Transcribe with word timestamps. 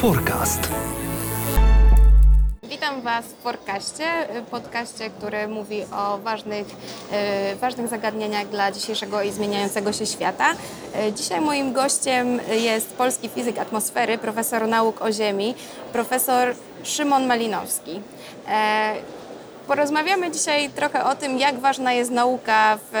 Forecast. 0.00 0.68
Witam 2.62 3.00
Was 3.02 3.24
w 3.24 3.42
Forecaście, 3.42 4.04
podcaście, 4.50 5.10
który 5.10 5.48
mówi 5.48 5.84
o 5.96 6.18
ważnych, 6.18 6.66
e, 7.12 7.56
ważnych 7.56 7.88
zagadnieniach 7.88 8.48
dla 8.48 8.72
dzisiejszego 8.72 9.22
i 9.22 9.32
zmieniającego 9.32 9.92
się 9.92 10.06
świata. 10.06 10.46
E, 10.94 11.12
Dzisiaj 11.12 11.40
moim 11.40 11.72
gościem 11.72 12.40
jest 12.50 12.92
polski 12.92 13.28
fizyk 13.28 13.58
atmosfery, 13.58 14.18
profesor 14.18 14.68
nauk 14.68 15.02
o 15.02 15.12
Ziemi, 15.12 15.54
profesor 15.92 16.54
Szymon 16.82 17.26
Malinowski. 17.26 18.02
E, 18.48 18.94
Porozmawiamy 19.66 20.30
dzisiaj 20.30 20.70
trochę 20.70 21.04
o 21.04 21.14
tym, 21.14 21.38
jak 21.38 21.60
ważna 21.60 21.92
jest 21.92 22.10
nauka 22.10 22.78
w, 22.92 22.96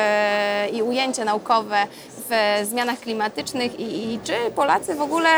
i 0.72 0.82
ujęcie 0.82 1.24
naukowe 1.24 1.86
w 2.30 2.66
zmianach 2.66 3.00
klimatycznych 3.00 3.80
i, 3.80 4.14
i 4.14 4.20
czy 4.24 4.32
Polacy 4.54 4.94
w 4.94 5.00
ogóle 5.00 5.28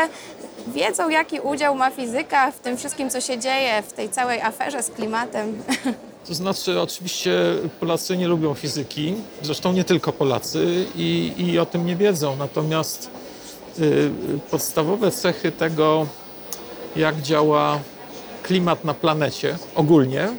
wiedzą, 0.67 1.09
jaki 1.09 1.39
udział 1.39 1.75
ma 1.75 1.89
fizyka 1.91 2.51
w 2.51 2.59
tym 2.59 2.77
wszystkim, 2.77 3.09
co 3.09 3.21
się 3.21 3.39
dzieje, 3.39 3.81
w 3.81 3.93
tej 3.93 4.09
całej 4.09 4.41
aferze 4.41 4.83
z 4.83 4.89
klimatem. 4.89 5.63
To 6.27 6.33
znaczy, 6.33 6.79
oczywiście 6.81 7.31
Polacy 7.79 8.17
nie 8.17 8.27
lubią 8.27 8.53
fizyki, 8.53 9.15
zresztą 9.41 9.73
nie 9.73 9.83
tylko 9.83 10.13
Polacy 10.13 10.85
i, 10.95 11.33
i 11.37 11.59
o 11.59 11.65
tym 11.65 11.85
nie 11.85 11.95
wiedzą. 11.95 12.35
Natomiast 12.35 13.09
y, 13.79 14.11
podstawowe 14.51 15.11
cechy 15.11 15.51
tego, 15.51 16.07
jak 16.95 17.21
działa 17.21 17.79
klimat 18.43 18.85
na 18.85 18.93
planecie 18.93 19.57
ogólnie, 19.75 20.29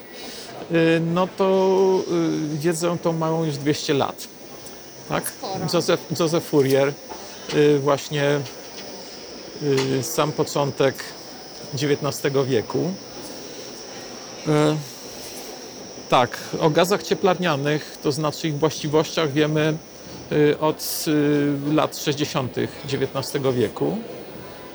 y, 0.72 1.00
no 1.14 1.28
to 1.36 1.78
y, 2.54 2.58
wiedzą 2.58 2.98
tą 2.98 3.12
mają 3.12 3.44
już 3.44 3.56
200 3.56 3.94
lat. 3.94 4.28
Tak? 5.08 5.32
Joseph, 5.74 6.20
Joseph 6.20 6.46
Fourier, 6.46 6.92
y, 7.54 7.78
właśnie 7.78 8.40
sam 10.02 10.32
początek 10.32 10.94
XIX 11.74 12.34
wieku. 12.46 12.78
Y, 14.48 14.50
tak, 16.08 16.38
o 16.60 16.70
gazach 16.70 17.02
cieplarnianych, 17.02 17.98
to 18.02 18.12
znaczy 18.12 18.48
ich 18.48 18.58
właściwościach 18.58 19.32
wiemy 19.32 19.74
y, 20.32 20.58
od 20.60 21.04
y, 21.08 21.74
lat 21.74 21.96
60. 21.96 22.56
XIX 22.84 23.44
wieku, 23.54 23.98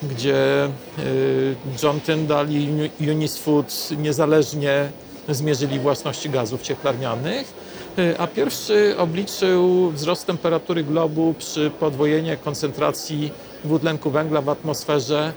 gdzie 0.03 0.65
y, 0.99 1.55
John 1.83 1.99
Tyndall 1.99 2.49
i 2.49 2.57
Uni- 2.69 2.89
Eunice 3.09 3.39
Foot 3.39 3.73
niezależnie 3.97 4.89
zmierzyli 5.29 5.79
własności 5.79 6.29
gazów 6.29 6.61
cieplarnianych, 6.61 7.53
y, 7.99 8.15
a 8.19 8.27
pierwszy 8.27 8.95
obliczył 8.97 9.91
wzrost 9.91 10.25
temperatury 10.25 10.83
globu 10.83 11.33
przy 11.37 11.71
podwojeniu 11.79 12.37
koncentracji 12.43 13.31
dwutlenku 13.63 14.09
węgla 14.11 14.41
w 14.41 14.49
atmosferze 14.49 15.33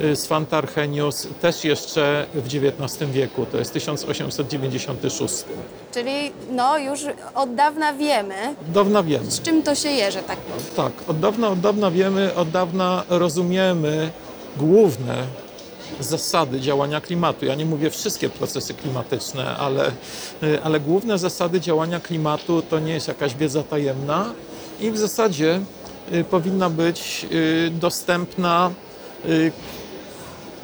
y, 0.00 0.16
Svante 0.16 0.56
Arrhenius 0.56 1.26
też 1.40 1.64
jeszcze 1.64 2.26
w 2.34 2.46
XIX 2.46 3.10
wieku, 3.10 3.46
to 3.52 3.58
jest 3.58 3.72
1896. 3.72 5.44
Czyli 5.94 6.32
no 6.50 6.78
już 6.78 7.00
od 7.34 7.54
dawna 7.54 7.92
wiemy, 7.92 8.34
Od 8.66 8.72
dawna 8.72 9.02
wiemy. 9.02 9.30
z 9.30 9.40
czym 9.42 9.62
to 9.62 9.74
się 9.74 9.88
je, 9.88 10.12
że 10.12 10.22
tak 10.22 10.38
powiem. 10.38 10.64
Tak, 10.76 10.92
od 11.10 11.20
dawna, 11.20 11.48
od 11.48 11.60
dawna 11.60 11.90
wiemy, 11.90 12.34
od 12.34 12.50
dawna 12.50 13.02
rozumiemy 13.08 14.10
główne 14.56 15.14
zasady 16.00 16.60
działania 16.60 17.00
klimatu. 17.00 17.44
Ja 17.44 17.54
nie 17.54 17.64
mówię 17.64 17.90
wszystkie 17.90 18.28
procesy 18.28 18.74
klimatyczne, 18.74 19.56
ale, 19.56 19.88
y, 20.42 20.62
ale 20.62 20.80
główne 20.80 21.18
zasady 21.18 21.60
działania 21.60 22.00
klimatu 22.00 22.62
to 22.62 22.78
nie 22.78 22.92
jest 22.92 23.08
jakaś 23.08 23.34
wiedza 23.34 23.62
tajemna 23.62 24.32
i 24.80 24.90
w 24.90 24.98
zasadzie 24.98 25.56
y, 25.56 25.79
powinna 26.30 26.70
być 26.70 27.26
y, 27.32 27.70
dostępna 27.70 28.70
y, 29.26 29.52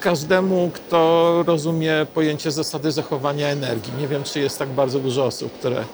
każdemu, 0.01 0.71
kto 0.75 1.43
rozumie 1.47 2.07
pojęcie 2.15 2.51
zasady 2.51 2.93
zachowania 2.93 3.49
energii. 3.49 3.93
Nie 3.99 4.09
wiem, 4.09 4.25
czy 4.25 4.41
jest 4.41 4.59
tak 4.59 4.69
bardzo 4.69 4.99
dużo 4.99 5.25
osób, 5.25 5.53
które, 5.53 5.85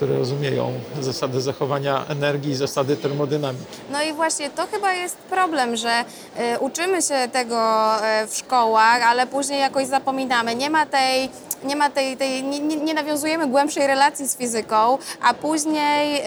które 0.00 0.18
rozumieją 0.18 0.72
zasady 1.00 1.40
zachowania 1.40 2.04
energii 2.08 2.54
zasady 2.54 2.96
termodynamiki. 2.96 3.64
No 3.92 4.02
i 4.02 4.12
właśnie 4.12 4.50
to 4.50 4.66
chyba 4.66 4.92
jest 4.92 5.16
problem, 5.16 5.76
że 5.76 6.04
e, 6.36 6.58
uczymy 6.58 7.02
się 7.02 7.28
tego 7.32 7.58
e, 8.04 8.26
w 8.26 8.36
szkołach, 8.36 9.02
ale 9.02 9.26
później 9.26 9.60
jakoś 9.60 9.86
zapominamy. 9.86 10.54
Nie 10.54 10.70
ma 10.70 10.86
tej, 10.86 11.30
nie, 11.64 11.76
ma 11.76 11.90
tej, 11.90 12.16
tej 12.16 12.44
nie, 12.44 12.60
nie, 12.60 12.94
nawiązujemy 12.94 13.46
głębszej 13.46 13.86
relacji 13.86 14.28
z 14.28 14.36
fizyką, 14.36 14.98
a 15.22 15.34
później 15.34 16.20
e, 16.20 16.22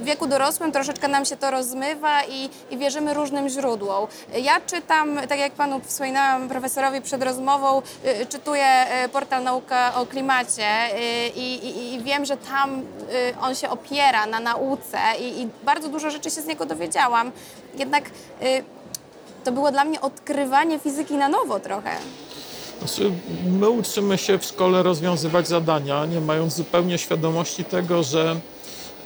w 0.00 0.04
wieku 0.04 0.26
dorosłym 0.26 0.72
troszeczkę 0.72 1.08
nam 1.08 1.24
się 1.24 1.36
to 1.36 1.50
rozmywa 1.50 2.24
i, 2.24 2.50
i 2.70 2.78
wierzymy 2.78 3.14
różnym 3.14 3.48
źródłom. 3.48 4.06
Ja 4.42 4.60
czytam, 4.66 5.20
tak 5.28 5.38
jak 5.38 5.52
panu 5.52 5.80
wspominałam 5.84 6.48
profesorowi 6.48 7.00
przed 7.00 7.22
rozmową, 7.22 7.82
e, 8.04 8.26
czytuję 8.26 8.66
portal 9.12 9.44
Nauka 9.44 9.94
o 9.94 10.06
klimacie 10.06 10.68
i, 11.36 11.54
i, 11.54 11.94
i 11.94 12.02
wiem, 12.02 12.24
że 12.24 12.36
tam 12.36 12.82
on 13.40 13.54
się 13.54 13.68
opiera 13.70 14.26
na 14.26 14.40
nauce 14.40 14.98
i, 15.20 15.40
i 15.40 15.48
bardzo 15.64 15.88
dużo 15.88 16.10
rzeczy 16.10 16.30
się 16.30 16.40
z 16.40 16.46
niego 16.46 16.66
dowiedziałam. 16.66 17.32
Jednak 17.78 18.10
y, 18.42 18.64
to 19.44 19.52
było 19.52 19.72
dla 19.72 19.84
mnie 19.84 20.00
odkrywanie 20.00 20.78
fizyki 20.78 21.14
na 21.14 21.28
nowo 21.28 21.60
trochę. 21.60 21.90
Znaczy, 22.78 23.10
my 23.46 23.70
uczymy 23.70 24.18
się 24.18 24.38
w 24.38 24.44
szkole 24.44 24.82
rozwiązywać 24.82 25.48
zadania, 25.48 26.06
nie 26.06 26.20
mając 26.20 26.54
zupełnie 26.54 26.98
świadomości 26.98 27.64
tego, 27.64 28.02
że 28.02 28.40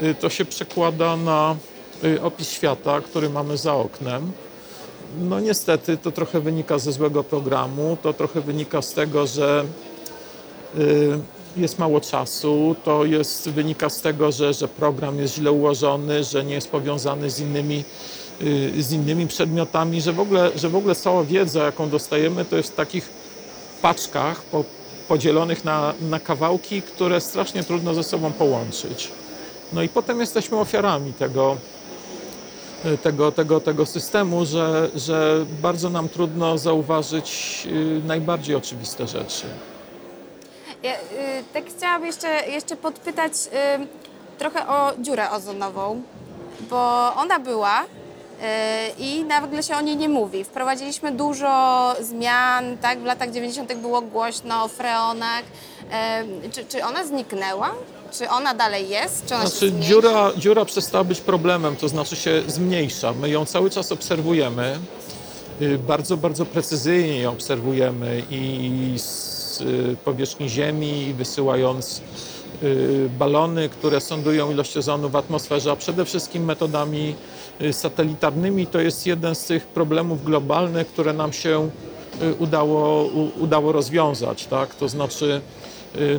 y, 0.02 0.14
to 0.14 0.30
się 0.30 0.44
przekłada 0.44 1.16
na 1.16 1.56
y, 2.04 2.22
opis 2.22 2.50
świata, 2.50 3.00
który 3.00 3.30
mamy 3.30 3.56
za 3.56 3.74
oknem. 3.74 4.32
No 5.20 5.40
niestety 5.40 5.96
to 5.96 6.12
trochę 6.12 6.40
wynika 6.40 6.78
ze 6.78 6.92
złego 6.92 7.24
programu, 7.24 7.96
to 8.02 8.12
trochę 8.12 8.40
wynika 8.40 8.82
z 8.82 8.92
tego, 8.92 9.26
że 9.26 9.64
y, 10.78 11.18
jest 11.56 11.78
mało 11.78 12.00
czasu, 12.00 12.76
to 12.84 13.04
jest, 13.04 13.48
wynika 13.48 13.91
z 13.91 14.00
tego, 14.00 14.32
że, 14.32 14.54
że 14.54 14.69
program 14.69 15.19
jest 15.19 15.34
źle 15.34 15.53
ułożony, 15.53 16.25
że 16.25 16.44
nie 16.44 16.54
jest 16.54 16.70
powiązany 16.70 17.31
z 17.31 17.41
innymi, 17.41 17.84
y, 18.42 18.82
z 18.82 18.92
innymi 18.92 19.26
przedmiotami, 19.26 20.00
że 20.00 20.12
w, 20.12 20.20
ogóle, 20.20 20.50
że 20.56 20.69
w 20.69 20.76
ogóle 20.76 20.94
cała 20.94 21.25
wiedza, 21.25 21.64
jaką 21.64 21.91
dostajemy, 21.91 22.44
to 22.44 22.56
jest 22.56 22.72
w 22.72 22.75
takich 22.75 23.09
paczkach 23.82 24.43
po, 24.43 24.64
podzielonych 25.09 25.64
na, 25.64 25.94
na 26.00 26.20
kawałki, 26.20 26.82
które 26.82 27.20
strasznie 27.20 27.64
trudno 27.64 27.94
ze 27.94 28.03
sobą 28.03 28.32
połączyć. 28.32 29.10
No 29.72 29.82
i 29.82 29.88
potem 29.88 30.20
jesteśmy 30.20 30.59
ofiarami 30.59 31.12
tego, 31.12 31.56
y, 32.84 32.98
tego, 32.98 33.32
tego, 33.32 33.60
tego 33.60 33.87
systemu, 33.87 34.47
że, 34.47 34.91
że 34.97 35.47
bardzo 35.62 35.91
nam 35.91 36.09
trudno 36.09 36.59
zauważyć 36.59 37.62
y, 37.66 38.03
najbardziej 38.06 38.56
oczywiste 38.56 39.06
rzeczy. 39.06 39.47
Ja 40.84 40.92
y, 40.92 40.96
tak 41.54 41.64
chciałam 41.76 42.06
jeszcze, 42.06 42.46
jeszcze 42.46 42.76
podpytać 42.76 43.32
y, 43.32 43.86
trochę 44.38 44.68
o 44.68 44.92
dziurę 45.00 45.30
ozonową, 45.30 46.02
bo 46.70 47.12
ona 47.16 47.38
była 47.38 47.82
y, 47.82 47.86
i 48.98 49.24
nagle 49.24 49.62
się 49.62 49.76
o 49.76 49.80
niej 49.80 49.96
nie 49.96 50.08
mówi. 50.08 50.44
Wprowadziliśmy 50.44 51.12
dużo 51.12 51.48
zmian, 52.00 52.78
tak? 52.78 53.00
W 53.00 53.04
latach 53.04 53.30
90. 53.30 53.74
było 53.74 54.00
głośno 54.02 54.64
o 54.64 54.68
freonach. 54.68 55.42
Y, 56.44 56.50
czy, 56.50 56.64
czy 56.64 56.84
ona 56.84 57.04
zniknęła? 57.06 57.70
Czy 58.12 58.28
ona 58.28 58.54
dalej 58.54 58.88
jest? 58.88 59.26
Czy 59.26 59.34
ona 59.34 59.44
się 59.44 59.50
Znaczy, 59.50 59.68
zmniejsza? 59.68 59.88
dziura, 59.88 60.30
dziura 60.36 60.64
przestała 60.64 61.04
być 61.04 61.20
problemem, 61.20 61.76
to 61.76 61.88
znaczy 61.88 62.16
się 62.16 62.42
zmniejsza. 62.46 63.12
My 63.12 63.28
ją 63.28 63.46
cały 63.46 63.70
czas 63.70 63.92
obserwujemy. 63.92 64.78
Y, 65.62 65.78
Bardzo, 65.78 66.16
bardzo 66.16 66.46
precyzyjnie 66.46 67.20
ją 67.20 67.30
obserwujemy 67.32 68.22
i 68.30 68.94
z 68.98 69.33
y, 69.60 69.97
powierzchni 70.04 70.48
Ziemi, 70.48 71.03
i 71.03 71.15
wysyłając 71.15 72.03
y, 72.62 73.10
balony, 73.19 73.69
które 73.69 74.00
sondują 74.00 74.50
ilość 74.50 74.76
ozonu 74.76 75.09
w 75.09 75.16
atmosferze, 75.16 75.72
a 75.72 75.76
przede 75.76 76.04
wszystkim 76.04 76.44
metodami 76.44 77.15
y, 77.60 77.72
satelitarnymi. 77.72 78.66
To 78.66 78.81
jest 78.81 79.06
jeden 79.06 79.34
z 79.34 79.44
tych 79.44 79.66
problemów 79.66 80.25
globalnych, 80.25 80.87
które 80.87 81.12
nam 81.12 81.32
się 81.32 81.70
udało, 82.38 83.05
udało 83.40 83.73
rozwiązać. 83.73 84.46
Tak? 84.46 84.75
To 84.75 84.88
znaczy, 84.88 85.40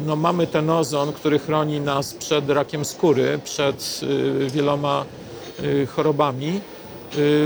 no, 0.06 0.16
mamy 0.16 0.48
ten 0.48 0.70
ozon, 0.70 1.14
który 1.14 1.40
chroni 1.40 1.80
nas 1.80 2.14
przed 2.14 2.50
rakiem 2.50 2.86
skóry, 2.86 3.40
przed 3.44 4.02
wieloma 4.48 5.06
chorobami 5.88 6.60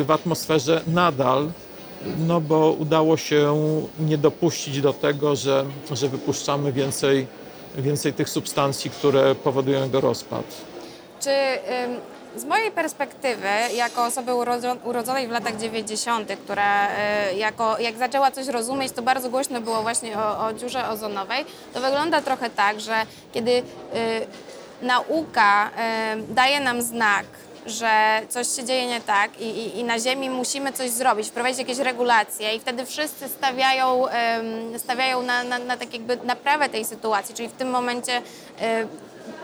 w 0.04 0.12
atmosferze 0.12 0.82
nadal, 0.88 1.48
no 2.28 2.42
bo 2.42 2.72
udało 2.72 3.18
się 3.18 3.56
nie 4.00 4.18
dopuścić 4.18 4.82
do 4.82 4.94
tego, 4.94 5.36
że, 5.36 5.66
że 5.92 6.10
wypuszczamy 6.10 6.72
więcej, 6.72 7.28
więcej 7.78 8.14
tych 8.14 8.30
substancji, 8.30 8.92
które 8.92 9.36
powodują 9.36 9.84
jego 9.84 10.02
rozpad. 10.02 10.44
Czy 11.22 11.30
z 12.36 12.46
mojej 12.46 12.72
perspektywy, 12.72 13.48
jako 13.76 14.06
osoby 14.06 14.32
urodzo- 14.32 14.78
urodzonej 14.84 15.28
w 15.28 15.32
latach 15.32 15.58
90., 15.58 16.32
która 16.44 16.88
y, 16.88 17.36
jako, 17.38 17.80
jak 17.80 17.98
zaczęła 17.98 18.32
coś 18.32 18.48
rozumieć, 18.48 18.92
to 18.92 19.02
bardzo 19.02 19.30
głośno 19.30 19.62
było 19.62 19.82
właśnie 19.82 20.18
o, 20.18 20.46
o 20.48 20.54
dziurze 20.54 20.90
ozonowej, 20.90 21.46
to 21.74 21.82
wygląda 21.82 22.22
trochę 22.22 22.50
tak, 22.50 22.80
że 22.80 22.94
kiedy 23.34 23.52
y, 23.52 23.64
nauka 24.82 25.70
daje 26.30 26.60
nam 26.60 26.82
znak, 26.82 27.26
że 27.70 28.22
coś 28.30 28.48
się 28.48 28.64
dzieje 28.64 28.88
nie 28.88 29.02
tak 29.02 29.42
i, 29.42 29.44
i, 29.44 29.80
i 29.80 29.84
na 29.84 30.00
Ziemi 30.00 30.30
musimy 30.30 30.74
coś 30.74 30.90
zrobić, 30.90 31.28
wprowadzić 31.28 31.60
jakieś 31.60 31.78
regulacje 31.78 32.56
i 32.56 32.60
wtedy 32.60 32.86
wszyscy 32.86 33.30
stawiają, 33.30 34.06
stawiają 34.78 35.22
na, 35.22 35.44
na, 35.44 35.60
na 35.60 35.78
tak 35.78 35.94
jakby 35.94 36.18
naprawę 36.18 36.70
tej 36.70 36.86
sytuacji, 36.86 37.36
czyli 37.36 37.50
w 37.50 37.54
tym 37.54 37.70
momencie 37.70 38.22
e, 38.62 38.88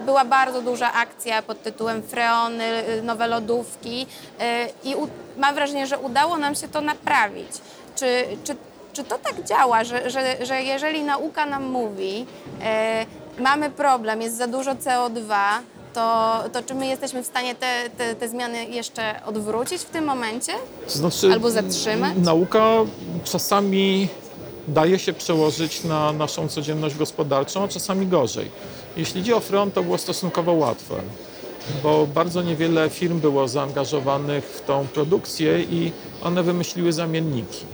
była 0.06 0.26
bardzo 0.26 0.62
duża 0.62 0.94
akcja 0.94 1.42
pod 1.42 1.64
tytułem 1.64 2.04
Freony, 2.04 2.90
y, 2.90 3.02
nowe 3.02 3.28
lodówki 3.28 4.02
y, 4.04 4.90
i 4.90 4.96
u, 4.96 5.08
mam 5.38 5.56
wrażenie, 5.56 5.88
że 5.88 6.00
udało 6.00 6.38
nam 6.38 6.56
się 6.56 6.68
to 6.68 6.82
naprawić. 6.82 7.52
Czy, 7.96 8.26
czy, 8.44 8.56
czy 8.94 9.04
to 9.04 9.18
tak 9.18 9.44
działa, 9.44 9.84
że, 9.84 10.10
że, 10.10 10.46
że 10.46 10.64
jeżeli 10.64 11.04
nauka 11.04 11.46
nam 11.46 11.64
mówi, 11.64 12.26
y, 13.40 13.42
mamy 13.42 13.70
problem, 13.70 14.22
jest 14.22 14.38
za 14.38 14.48
dużo 14.48 14.72
CO2, 14.72 15.36
to, 15.96 16.44
to 16.54 16.64
czy 16.64 16.76
my 16.76 16.88
jesteśmy 16.88 17.24
w 17.24 17.26
stanie 17.26 17.56
te, 17.56 17.90
te, 17.98 18.16
te 18.16 18.30
zmiany 18.30 18.66
jeszcze 18.66 19.26
odwrócić 19.26 19.82
w 19.82 19.90
tym 19.90 20.06
momencie? 20.06 20.54
To 20.88 20.98
znaczy, 20.98 21.34
Albo 21.34 21.52
zatrzymać? 21.52 22.14
Nauka 22.18 22.66
czasami 23.24 24.08
daje 24.68 25.00
się 25.00 25.14
przełożyć 25.14 25.84
na 25.84 26.14
naszą 26.14 26.48
codzienność 26.48 26.96
gospodarczą, 26.96 27.64
a 27.64 27.68
czasami 27.68 28.08
gorzej. 28.08 28.52
Jeśli 28.98 29.22
chodzi 29.22 29.34
o 29.34 29.40
front, 29.40 29.74
to 29.74 29.84
było 29.84 29.98
stosunkowo 29.98 30.54
łatwe, 30.54 30.96
bo 31.84 32.08
bardzo 32.08 32.42
niewiele 32.42 32.90
firm 32.90 33.20
było 33.20 33.48
zaangażowanych 33.48 34.46
w 34.46 34.66
tą 34.66 34.88
produkcję 34.88 35.62
i 35.62 35.92
one 36.24 36.44
wymyśliły 36.44 36.94
zamienniki. 36.94 37.66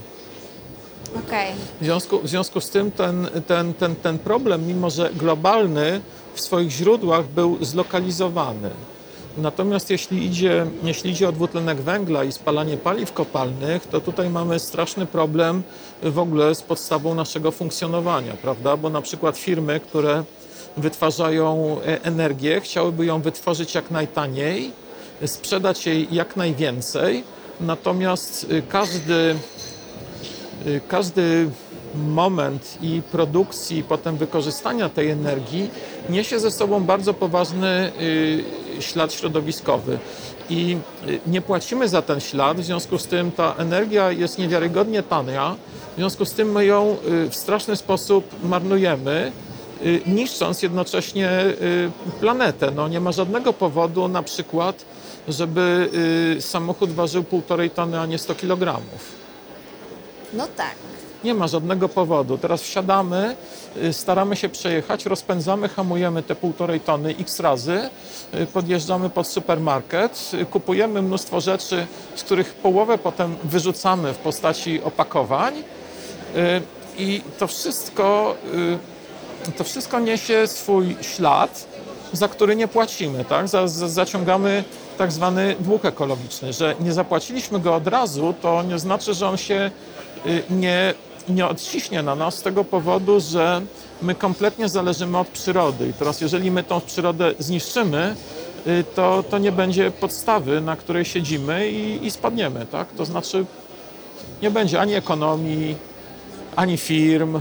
Okej. 1.26 1.52
W 1.80 1.84
związku, 1.84 2.18
w 2.18 2.28
związku 2.28 2.60
z 2.60 2.70
tym 2.70 2.90
ten, 2.90 3.28
ten, 3.46 3.74
ten, 3.74 3.96
ten 3.96 4.18
problem, 4.18 4.66
mimo 4.66 4.90
że 4.90 5.10
globalny, 5.14 6.00
w 6.34 6.40
swoich 6.40 6.70
źródłach 6.70 7.26
był 7.26 7.64
zlokalizowany. 7.64 8.70
Natomiast 9.38 9.90
jeśli 9.90 10.26
idzie, 10.26 10.66
jeśli 10.82 11.10
idzie 11.10 11.28
o 11.28 11.32
dwutlenek 11.32 11.80
węgla 11.80 12.24
i 12.24 12.32
spalanie 12.32 12.76
paliw 12.76 13.12
kopalnych, 13.12 13.86
to 13.86 14.00
tutaj 14.00 14.30
mamy 14.30 14.58
straszny 14.58 15.06
problem 15.06 15.62
w 16.02 16.18
ogóle 16.18 16.54
z 16.54 16.62
podstawą 16.62 17.14
naszego 17.14 17.50
funkcjonowania, 17.50 18.32
prawda? 18.32 18.76
Bo 18.76 18.90
na 18.90 19.02
przykład 19.02 19.38
firmy, 19.38 19.80
które 19.80 20.24
wytwarzają 20.76 21.76
e, 21.80 22.04
energię, 22.04 22.60
chciałyby 22.60 23.06
ją 23.06 23.20
wytworzyć 23.20 23.74
jak 23.74 23.90
najtaniej, 23.90 24.70
sprzedać 25.26 25.86
jej 25.86 26.08
jak 26.10 26.36
najwięcej, 26.36 27.24
natomiast 27.60 28.46
y, 28.52 28.62
każdy 28.68 29.36
Y, 30.66 30.80
każdy 30.88 31.50
moment 31.94 32.78
i 32.82 33.02
produkcji, 33.12 33.78
i 33.78 33.82
potem 33.82 34.16
wykorzystania 34.16 34.88
tej 34.88 35.10
energii 35.10 35.70
niesie 36.08 36.40
ze 36.40 36.50
sobą 36.50 36.84
bardzo 36.84 37.14
poważny 37.14 37.92
y, 38.00 38.44
ślad 38.80 39.12
środowiskowy. 39.12 39.98
I 40.50 40.76
y, 41.08 41.20
nie 41.26 41.40
płacimy 41.40 41.88
za 41.88 42.02
ten 42.02 42.20
ślad, 42.20 42.60
w 42.60 42.64
związku 42.64 42.98
z 42.98 43.06
tym 43.06 43.32
ta 43.32 43.54
energia 43.58 44.10
jest 44.10 44.38
niewiarygodnie 44.38 45.02
tania, 45.02 45.56
w 45.92 45.96
związku 45.96 46.24
z 46.24 46.32
tym 46.32 46.52
my 46.52 46.64
ją 46.64 46.96
y, 47.26 47.30
w 47.30 47.36
straszny 47.36 47.76
sposób 47.76 48.24
marnujemy, 48.42 49.32
niszcząc 50.06 50.62
jednocześnie 50.62 51.30
planetę. 52.20 52.70
No, 52.70 52.88
nie 52.88 53.00
ma 53.00 53.12
żadnego 53.12 53.52
powodu 53.52 54.08
na 54.08 54.22
przykład, 54.22 54.84
żeby 55.28 55.90
samochód 56.40 56.92
ważył 56.92 57.24
półtorej 57.24 57.70
tony, 57.70 58.00
a 58.00 58.06
nie 58.06 58.18
100 58.18 58.34
kilogramów. 58.34 59.12
No 60.32 60.46
tak. 60.56 60.74
Nie 61.24 61.34
ma 61.34 61.48
żadnego 61.48 61.88
powodu. 61.88 62.38
Teraz 62.38 62.62
wsiadamy, 62.62 63.36
y, 63.76 63.92
staramy 63.92 64.36
się 64.36 64.48
przejechać, 64.48 65.06
rozpędzamy, 65.06 65.68
hamujemy 65.68 66.22
te 66.22 66.34
półtorej 66.34 66.80
tony 66.80 67.14
x 67.20 67.40
razy, 67.40 67.90
y, 68.34 68.46
podjeżdżamy 68.46 69.10
pod 69.10 69.26
supermarket, 69.26 70.30
y, 70.34 70.44
kupujemy 70.44 71.02
mnóstwo 71.02 71.40
rzeczy, 71.40 71.86
z 72.14 72.22
których 72.22 72.54
połowę 72.54 72.98
potem 72.98 73.36
wyrzucamy 73.44 74.12
w 74.12 74.18
postaci 74.18 74.82
opakowań 74.82 75.54
i 76.98 77.22
to 77.38 77.46
wszystko, 77.46 78.36
to 79.56 79.64
wszystko 79.64 80.00
niesie 80.00 80.46
swój 80.46 80.96
ślad, 81.00 81.66
za 82.12 82.28
który 82.28 82.56
nie 82.56 82.68
płacimy, 82.68 83.24
tak? 83.24 83.48
Za, 83.48 83.68
za, 83.68 83.88
zaciągamy 83.88 84.64
tak 84.98 85.12
zwany 85.12 85.56
dług 85.60 85.84
ekologiczny, 85.84 86.52
że 86.52 86.74
nie 86.80 86.92
zapłaciliśmy 86.92 87.60
go 87.60 87.74
od 87.74 87.86
razu, 87.86 88.34
to 88.42 88.62
nie 88.62 88.78
znaczy, 88.78 89.14
że 89.14 89.28
on 89.28 89.36
się 89.36 89.70
nie, 90.50 90.94
nie 91.28 91.46
odciśnie 91.46 92.02
na 92.02 92.14
nas 92.14 92.34
z 92.34 92.42
tego 92.42 92.64
powodu, 92.64 93.20
że 93.20 93.62
my 94.02 94.14
kompletnie 94.14 94.68
zależymy 94.68 95.18
od 95.18 95.28
przyrody. 95.28 95.88
I 95.88 95.92
teraz, 95.92 96.20
jeżeli 96.20 96.50
my 96.50 96.64
tą 96.64 96.80
przyrodę 96.80 97.34
zniszczymy, 97.38 98.16
y, 98.66 98.84
to, 98.94 99.24
to 99.30 99.38
nie 99.38 99.52
będzie 99.52 99.90
podstawy, 99.90 100.60
na 100.60 100.76
której 100.76 101.04
siedzimy 101.04 101.70
i, 101.70 102.06
i 102.06 102.10
spadniemy, 102.10 102.66
tak? 102.66 102.88
To 102.96 103.04
znaczy, 103.04 103.44
nie 104.42 104.50
będzie 104.50 104.80
ani 104.80 104.94
ekonomii, 104.94 105.76
ani 106.56 106.76
firm, 106.76 107.40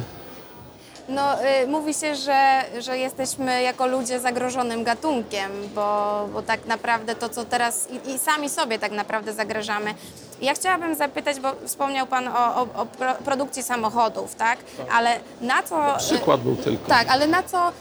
No, 1.09 1.43
y, 1.63 1.67
mówi 1.67 1.93
się, 1.93 2.15
że, 2.15 2.63
że 2.79 2.97
jesteśmy 2.97 3.61
jako 3.61 3.87
ludzie 3.87 4.19
zagrożonym 4.19 4.83
gatunkiem, 4.83 5.51
bo, 5.75 6.27
bo 6.33 6.41
tak 6.41 6.65
naprawdę 6.65 7.15
to, 7.15 7.29
co 7.29 7.45
teraz 7.45 7.87
i, 7.91 8.11
i 8.11 8.19
sami 8.19 8.49
sobie 8.49 8.79
tak 8.79 8.91
naprawdę 8.91 9.33
zagrażamy. 9.33 9.93
Ja 10.41 10.53
chciałabym 10.53 10.95
zapytać, 10.95 11.39
bo 11.39 11.51
wspomniał 11.65 12.07
Pan 12.07 12.27
o, 12.27 12.55
o, 12.55 12.67
o 12.75 12.85
pro, 12.85 13.13
produkcji 13.13 13.63
samochodów, 13.63 14.35
tak? 14.35 14.59
Ale 14.91 15.19
na 15.41 15.63
co... 15.63 15.95
przykład 15.97 16.41
był 16.41 16.55
tylko. 16.55 16.89
Tak, 16.89 17.07
ale 17.09 17.27
na 17.27 17.43
co 17.43 17.69
y, 17.69 17.71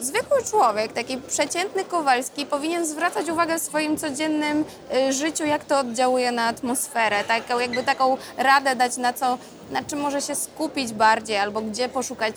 zwykły 0.00 0.44
człowiek, 0.50 0.92
taki 0.92 1.18
przeciętny 1.18 1.84
Kowalski, 1.84 2.46
powinien 2.46 2.86
zwracać 2.86 3.28
uwagę 3.28 3.58
w 3.58 3.62
swoim 3.62 3.96
codziennym 3.96 4.64
y, 5.08 5.12
życiu, 5.12 5.44
jak 5.44 5.64
to 5.64 5.78
oddziałuje 5.78 6.32
na 6.32 6.46
atmosferę, 6.46 7.24
taką, 7.24 7.58
jakby 7.58 7.82
taką 7.82 8.16
radę 8.36 8.76
dać, 8.76 8.96
na 8.96 9.12
co, 9.12 9.38
na 9.70 9.82
czym 9.84 10.00
może 10.00 10.20
się 10.22 10.34
skupić 10.34 10.92
bardziej, 10.92 11.36
albo 11.36 11.60
gdzie 11.60 11.88
poszukać 11.88 12.34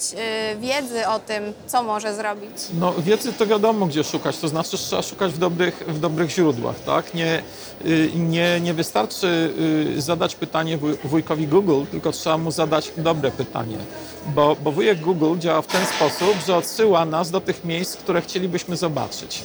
y, 0.53 0.57
wiedzy 0.59 1.07
o 1.07 1.19
tym, 1.19 1.44
co 1.68 1.83
może 1.83 2.15
zrobić. 2.15 2.51
No, 2.79 2.94
wiedzy 2.97 3.33
to 3.33 3.45
wiadomo, 3.47 3.85
gdzie 3.85 4.03
szukać, 4.03 4.38
to 4.38 4.47
znaczy 4.47 4.77
trzeba 4.77 5.01
szukać 5.01 5.31
w 5.33 5.38
dobrych, 5.38 5.83
w 5.88 6.00
dobrych 6.00 6.29
źródłach, 6.31 6.75
tak? 6.85 7.13
Nie, 7.13 7.41
y, 7.85 8.12
nie, 8.15 8.59
nie 8.62 8.74
wystarczy 8.74 9.53
y, 9.97 10.01
zadać 10.01 10.35
pytanie 10.35 10.77
wuj- 10.77 10.97
wujkowi 11.03 11.47
Google, 11.47 11.83
tylko 11.91 12.12
trzeba 12.12 12.38
mu 12.38 12.51
zadać 12.51 12.91
dobre 12.97 13.31
pytanie, 13.31 13.77
bo, 14.25 14.56
bo 14.63 14.71
wujek 14.71 15.00
Google 15.00 15.38
działa 15.39 15.62
w 15.62 15.68
ten 15.68 15.85
sposób, 15.85 16.35
że 16.47 16.56
odsyła 16.57 17.06
nas 17.06 17.31
do 17.31 17.41
tych 17.41 17.65
miejsc, 17.65 17.97
które 17.97 18.21
chcielibyśmy 18.21 18.77
zobaczyć. 18.77 19.41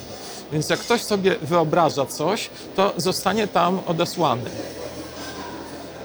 Więc 0.53 0.71
jak 0.71 0.81
ktoś 0.81 1.03
sobie 1.03 1.37
wyobraża 1.43 2.07
coś, 2.07 2.51
to 2.77 2.93
zostanie 2.97 3.49
tam 3.49 3.81
odesłany. 3.87 4.51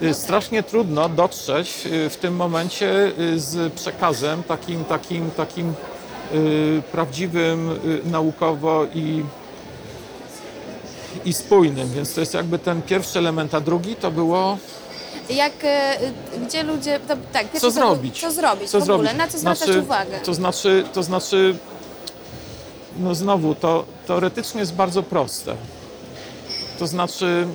Y, 0.03 0.13
Strasznie 0.13 0.63
trudno 0.63 1.09
dotrzeć 1.09 1.85
y, 1.85 2.09
w 2.09 2.17
tym 2.17 2.35
momencie 2.35 3.11
y, 3.19 3.39
z 3.39 3.73
przekazem 3.73 4.43
takim, 4.43 4.85
takim, 4.85 5.31
takim 5.31 5.73
prawdziwym 6.91 7.79
naukowo 8.05 8.85
i, 8.95 9.23
i 11.25 11.33
spójnym. 11.33 11.89
Więc 11.91 12.13
to 12.13 12.19
jest 12.19 12.33
jakby 12.33 12.59
ten 12.59 12.81
pierwszy 12.81 13.19
element, 13.19 13.53
a 13.53 13.59
drugi 13.59 13.95
to 13.95 14.11
było 14.11 14.57
Jak, 15.29 15.53
gdzie 16.47 16.63
ludzie, 16.63 16.99
to, 17.07 17.13
tak, 17.33 17.45
co 17.53 17.59
to 17.59 17.71
zrobić. 17.71 18.21
Co 18.21 18.31
zrobić 18.31 18.69
Co 18.69 18.79
w 18.79 18.83
ogóle, 18.83 18.97
zrobić? 18.97 19.17
na 19.17 19.27
co 19.27 19.37
zwracać 19.39 19.65
Znaczy- 19.67 19.81
uwagę? 19.81 20.19
To 20.19 20.33
znaczy, 20.33 20.85
to 20.93 21.03
znaczy, 21.03 21.55
no 22.99 23.15
znowu, 23.15 23.55
to 23.55 23.85
teoretycznie 24.07 24.59
jest 24.59 24.73
bardzo 24.73 25.03
proste. 25.03 25.55
To 26.79 26.87
znaczy 26.87 27.47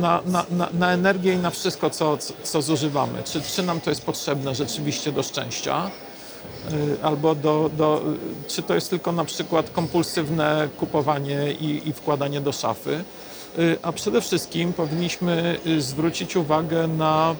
na, 0.00 0.20
na, 0.26 0.46
na, 0.50 0.68
na 0.72 0.92
energię 0.92 1.32
i 1.32 1.36
na 1.36 1.50
wszystko, 1.50 1.90
co, 1.90 2.18
co, 2.42 2.62
zużywamy. 2.62 3.22
Czy, 3.22 3.42
czy 3.42 3.62
nam 3.62 3.80
to 3.80 3.90
jest 3.90 4.02
potrzebne 4.02 4.54
rzeczywiście 4.54 5.12
do 5.12 5.22
szczęścia? 5.22 5.90
Y, 6.72 6.96
Albo 7.02 7.34
do, 7.34 7.70
do, 7.76 8.02
czy 8.48 8.62
to 8.62 8.74
jest 8.74 8.90
tylko 8.90 9.12
na 9.12 9.24
przykład 9.24 9.70
kompulsywne 9.70 10.68
kupowanie 10.78 11.52
i, 11.52 11.88
i 11.88 11.92
wkładanie 11.92 12.40
do 12.40 12.52
szafy? 12.52 13.04
Y, 13.58 13.78
A 13.82 13.92
przede 13.92 14.20
wszystkim 14.20 14.72
powinniśmy 14.72 15.58
y, 15.66 15.80
zwrócić 15.80 16.36
uwagę 16.36 16.86
na 16.86 17.34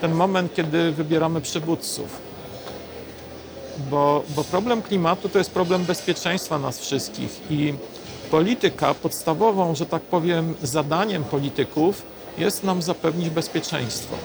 ten 0.00 0.12
moment, 0.12 0.54
kiedy 0.54 0.92
wybieramy 0.92 1.40
przywódców 1.40 2.26
bo, 3.78 4.22
bo 4.36 4.44
problem 4.44 4.82
klimatu 4.82 5.28
to 5.28 5.38
jest 5.38 5.50
problem 5.50 5.84
bezpieczeństwa 5.84 6.58
nas 6.58 6.78
wszystkich 6.78 7.40
i 7.50 7.74
polityka 8.30 8.94
podstawową, 8.94 9.74
że 9.74 9.86
tak 9.86 10.02
powiem, 10.02 10.54
zadaniem 10.62 11.24
polityków 11.24 12.02
jest 12.38 12.64
nam 12.64 12.82
zapewnić 12.82 13.30
bezpieczeństwo. 13.30 14.16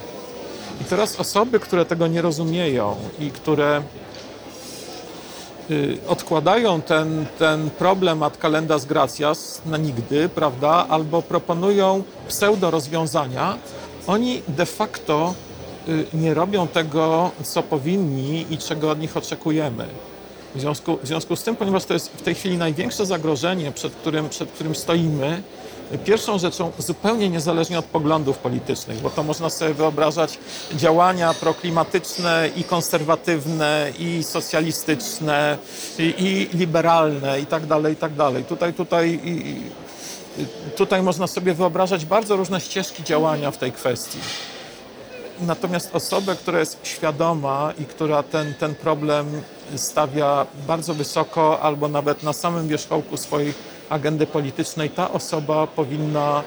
I 0.81 0.83
teraz 0.83 1.19
osoby, 1.19 1.59
które 1.59 1.85
tego 1.85 2.07
nie 2.07 2.21
rozumieją 2.21 2.95
i 3.19 3.31
które 3.31 3.81
y, 5.71 5.97
odkładają 6.07 6.81
ten, 6.81 7.25
ten 7.39 7.69
problem 7.69 8.23
ad 8.23 8.37
calendas 8.37 8.85
gracias 8.85 9.61
na 9.65 9.77
nigdy, 9.77 10.29
prawda, 10.29 10.85
albo 10.89 11.21
proponują 11.21 12.03
pseudo 12.27 12.71
rozwiązania, 12.71 13.57
oni 14.07 14.41
de 14.47 14.65
facto 14.65 15.33
y, 15.87 16.05
nie 16.13 16.33
robią 16.33 16.67
tego, 16.67 17.31
co 17.43 17.63
powinni 17.63 18.45
i 18.49 18.57
czego 18.57 18.91
od 18.91 18.99
nich 18.99 19.17
oczekujemy. 19.17 20.10
W 20.55 20.59
związku, 20.61 20.97
w 21.03 21.07
związku 21.07 21.35
z 21.35 21.43
tym, 21.43 21.55
ponieważ 21.55 21.85
to 21.85 21.93
jest 21.93 22.11
w 22.11 22.21
tej 22.21 22.35
chwili 22.35 22.57
największe 22.57 23.05
zagrożenie, 23.05 23.71
przed 23.71 23.93
którym, 23.93 24.29
przed 24.29 24.51
którym 24.51 24.75
stoimy, 24.75 25.43
Pierwszą 26.05 26.39
rzeczą, 26.39 26.71
zupełnie 26.77 27.29
niezależnie 27.29 27.79
od 27.79 27.85
poglądów 27.85 28.37
politycznych, 28.37 28.99
bo 29.01 29.09
to 29.09 29.23
można 29.23 29.49
sobie 29.49 29.73
wyobrażać 29.73 30.39
działania 30.75 31.33
proklimatyczne 31.33 32.49
i 32.55 32.63
konserwatywne, 32.63 33.91
i 33.99 34.23
socjalistyczne, 34.23 35.57
i, 35.99 36.13
i 36.17 36.57
liberalne, 36.57 37.39
i 37.39 37.45
tak 37.45 37.65
dalej, 37.65 37.93
i 37.93 37.95
tak 37.95 38.13
dalej. 38.13 38.43
Tutaj, 38.43 38.73
tutaj, 38.73 39.19
i, 39.23 39.55
tutaj 40.75 41.03
można 41.03 41.27
sobie 41.27 41.53
wyobrażać 41.53 42.05
bardzo 42.05 42.35
różne 42.35 42.61
ścieżki 42.61 43.03
działania 43.03 43.51
w 43.51 43.57
tej 43.57 43.71
kwestii. 43.71 44.19
Natomiast 45.41 45.95
osobę, 45.95 46.35
która 46.35 46.59
jest 46.59 46.79
świadoma 46.83 47.73
i 47.79 47.85
która 47.85 48.23
ten, 48.23 48.53
ten 48.53 48.75
problem 48.75 49.41
stawia 49.75 50.45
bardzo 50.67 50.93
wysoko 50.93 51.59
albo 51.61 51.87
nawet 51.87 52.23
na 52.23 52.33
samym 52.33 52.67
wierzchołku 52.67 53.17
swojej 53.17 53.53
agendy 53.89 54.27
politycznej, 54.27 54.89
ta 54.89 55.11
osoba 55.11 55.67
powinna 55.67 56.43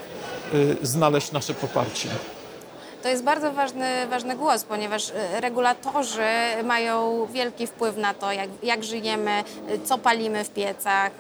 y, 0.55 0.77
znaleźć 0.83 1.33
nasze 1.33 1.55
poparcie. 1.55 2.09
To 3.03 3.09
jest 3.09 3.25
bardzo 3.25 3.53
ważny, 3.53 4.07
ważny 4.07 4.37
głos, 4.37 4.65
ponieważ 4.65 5.11
e, 5.11 5.41
regulatorzy 5.41 6.23
mają 6.65 7.27
wielki 7.33 7.67
wpływ 7.67 7.97
na 7.97 8.15
to, 8.15 8.33
jak, 8.33 8.49
jak 8.63 8.85
żyjemy, 8.85 9.31
e, 9.31 9.45
co 9.85 9.99
palimy 9.99 10.45
w 10.45 10.51
piecach, 10.51 11.13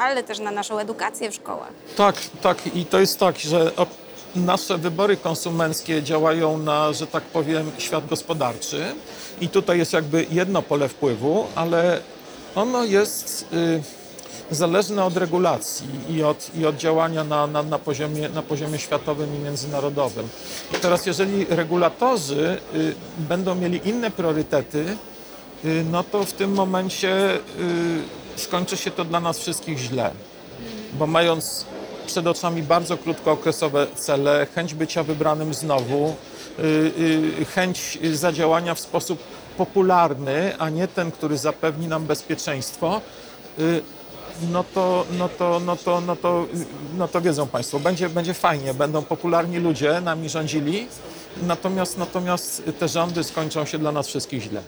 ale 0.00 0.22
też 0.22 0.38
na 0.38 0.50
naszą 0.50 0.78
edukację 0.78 1.30
w 1.30 1.34
szkołach. 1.34 1.70
Tak, 1.96 2.16
tak 2.42 2.76
i 2.76 2.84
to 2.84 3.00
jest 3.00 3.18
tak, 3.18 3.38
że 3.38 3.72
nasze 4.36 4.78
wybory 4.78 5.16
konsumenckie 5.16 6.02
działają 6.02 6.58
na, 6.58 6.92
że 6.92 7.06
tak 7.06 7.22
powiem, 7.22 7.70
świat 7.78 8.06
gospodarczy 8.06 8.84
i 9.40 9.48
tutaj 9.48 9.78
jest 9.78 9.92
jakby 9.92 10.26
jedno 10.30 10.62
pole 10.62 10.88
wpływu, 10.88 11.46
ale 11.54 12.00
ono 12.54 12.84
jest 12.84 13.46
y, 13.52 13.82
zależne 14.50 15.04
od 15.04 15.16
regulacji 15.16 15.86
i 16.08 16.22
od, 16.22 16.50
i 16.54 16.66
od 16.66 16.76
działania 16.76 17.24
na, 17.24 17.46
na, 17.46 17.62
na, 17.62 17.78
poziomie, 17.78 18.28
na 18.28 18.42
poziomie 18.42 18.78
światowym 18.78 19.36
i 19.36 19.38
międzynarodowym. 19.38 20.28
I 20.76 20.80
teraz 20.80 21.06
jeżeli 21.06 21.44
regulatorzy 21.44 22.60
y, 22.74 22.94
będą 23.18 23.54
mieli 23.54 23.88
inne 23.88 24.10
priorytety, 24.10 24.96
y, 25.64 25.84
no 25.90 26.04
to 26.04 26.24
w 26.24 26.32
tym 26.32 26.52
momencie 26.52 27.34
y, 27.34 27.38
skończy 28.36 28.76
się 28.76 28.90
to 28.90 29.04
dla 29.04 29.20
nas 29.20 29.38
wszystkich 29.38 29.78
źle 29.78 30.10
bo 30.98 31.06
mając 31.06 31.66
przed 32.06 32.26
oczami 32.26 32.62
bardzo 32.62 32.98
krótkookresowe 32.98 33.86
cele, 33.96 34.46
chęć 34.54 34.74
bycia 34.74 35.02
wybranym 35.02 35.54
znowu, 35.54 36.14
y, 36.58 36.62
y, 37.40 37.44
chęć 37.44 37.98
zadziałania 38.12 38.74
w 38.74 38.80
sposób 38.80 39.18
popularny, 39.58 40.58
a 40.58 40.70
nie 40.70 40.88
ten, 40.88 41.10
który 41.10 41.38
zapewni 41.38 41.88
nam 41.88 42.06
bezpieczeństwo, 42.06 43.00
y, 43.58 43.82
no 44.52 44.64
to, 44.74 45.06
no 45.18 45.28
to, 45.28 45.60
no 45.66 45.76
to, 45.76 46.00
no 46.00 46.16
to, 46.16 46.46
no 46.96 47.08
to 47.08 47.20
wiedzą 47.20 47.46
Państwo, 47.46 47.78
będzie, 47.78 48.08
będzie 48.08 48.34
fajnie, 48.34 48.74
będą 48.74 49.02
popularni 49.02 49.58
ludzie 49.58 50.00
nami 50.00 50.28
rządzili, 50.28 50.86
natomiast, 51.42 51.98
natomiast 51.98 52.62
te 52.78 52.88
rządy 52.88 53.24
skończą 53.24 53.64
się 53.64 53.78
dla 53.78 53.92
nas 53.92 54.06
wszystkich 54.06 54.42
źle. 54.42 54.62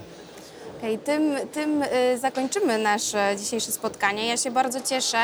Okej, 0.78 0.98
tym, 0.98 1.36
tym 1.52 1.82
y, 1.82 2.18
zakończymy 2.18 2.78
nasze 2.78 3.34
dzisiejsze 3.38 3.72
spotkanie. 3.72 4.26
Ja 4.26 4.36
się 4.36 4.50
bardzo 4.50 4.80
cieszę, 4.80 5.18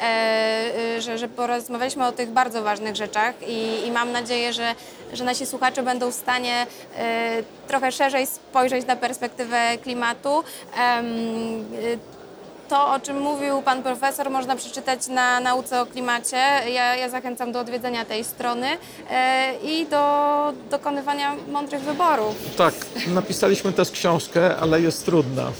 e, 0.00 0.96
y, 0.96 1.02
że, 1.02 1.18
że 1.18 1.28
porozmawialiśmy 1.28 2.06
o 2.06 2.12
tych 2.12 2.30
bardzo 2.30 2.62
ważnych 2.62 2.96
rzeczach 2.96 3.34
i, 3.48 3.86
i 3.86 3.90
mam 3.90 4.12
nadzieję, 4.12 4.52
że, 4.52 4.74
że 5.12 5.24
nasi 5.24 5.46
słuchacze 5.46 5.82
będą 5.82 6.10
w 6.10 6.14
stanie 6.14 6.66
e, 6.96 7.42
trochę 7.68 7.92
szerzej 7.92 8.26
spojrzeć 8.26 8.86
na 8.86 8.96
perspektywę 8.96 9.78
klimatu. 9.82 10.44
To, 12.70 12.92
o 12.92 13.00
czym 13.00 13.20
mówił 13.20 13.62
pan 13.62 13.82
profesor, 13.82 14.30
można 14.30 14.56
przeczytać 14.56 15.08
na 15.08 15.40
nauce 15.40 15.80
o 15.80 15.86
klimacie. 15.86 16.36
Ja, 16.72 16.96
ja 16.96 17.08
zachęcam 17.08 17.52
do 17.52 17.60
odwiedzenia 17.60 18.04
tej 18.04 18.24
strony 18.24 18.66
e, 19.10 19.52
i 19.64 19.86
do 19.86 20.52
dokonywania 20.70 21.36
mądrych 21.48 21.80
wyborów. 21.82 22.34
Tak, 22.56 22.74
napisaliśmy 23.06 23.72
też 23.72 23.90
książkę, 23.90 24.56
ale 24.56 24.80
jest 24.80 25.04
trudna. 25.04 25.52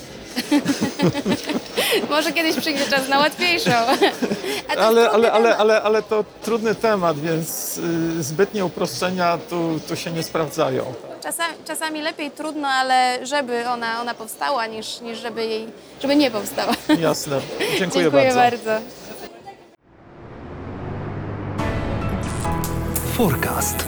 Może 2.11 2.33
kiedyś 2.33 2.57
przyjdzie 2.57 2.87
czas 2.87 3.09
na 3.09 3.19
łatwiejszą. 3.19 3.71
Ale, 4.79 5.11
ale, 5.11 5.33
ale, 5.33 5.57
ale, 5.57 5.83
ale 5.83 6.03
to 6.03 6.25
trudny 6.43 6.75
temat, 6.75 7.19
więc 7.19 7.79
y, 8.19 8.23
zbytnie 8.23 8.65
uproszczenia 8.65 9.39
tu, 9.51 9.81
tu 9.89 9.97
się 9.97 10.11
nie 10.13 10.23
sprawdzają. 10.23 10.95
Czasami, 11.23 11.55
czasami 11.65 12.03
lepiej 12.03 12.31
trudno, 12.31 12.69
ale 12.69 13.27
żeby 13.27 13.69
ona, 13.69 14.01
ona 14.01 14.15
powstała, 14.15 14.67
niż, 14.67 15.01
niż 15.01 15.19
żeby 15.19 15.47
jej 15.47 15.67
żeby 16.03 16.17
nie 16.17 16.31
powstała. 16.31 16.73
Jasne. 17.01 17.41
Dziękuję, 17.79 18.05
Dziękuję 18.05 18.11
bardzo. 18.35 18.37
bardzo. 18.71 18.81
Forecast. 23.17 23.85